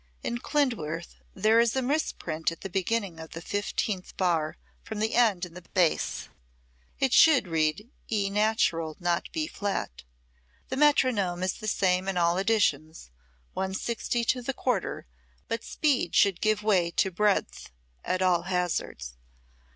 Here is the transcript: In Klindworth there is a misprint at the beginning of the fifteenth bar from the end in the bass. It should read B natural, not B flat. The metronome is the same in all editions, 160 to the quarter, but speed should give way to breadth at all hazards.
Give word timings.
In 0.23 0.39
Klindworth 0.39 1.17
there 1.35 1.59
is 1.59 1.75
a 1.75 1.81
misprint 1.83 2.51
at 2.51 2.61
the 2.61 2.71
beginning 2.71 3.19
of 3.19 3.33
the 3.33 3.39
fifteenth 3.39 4.17
bar 4.17 4.57
from 4.81 4.97
the 4.97 5.13
end 5.13 5.45
in 5.45 5.53
the 5.53 5.61
bass. 5.61 6.27
It 6.99 7.13
should 7.13 7.47
read 7.47 7.87
B 8.09 8.31
natural, 8.31 8.97
not 8.99 9.29
B 9.31 9.45
flat. 9.45 10.01
The 10.69 10.75
metronome 10.77 11.43
is 11.43 11.53
the 11.53 11.67
same 11.67 12.07
in 12.07 12.17
all 12.17 12.37
editions, 12.39 13.11
160 13.53 14.23
to 14.25 14.41
the 14.41 14.55
quarter, 14.55 15.05
but 15.47 15.63
speed 15.63 16.15
should 16.15 16.41
give 16.41 16.63
way 16.63 16.89
to 16.89 17.11
breadth 17.11 17.69
at 18.03 18.23
all 18.23 18.41
hazards. 18.49 19.17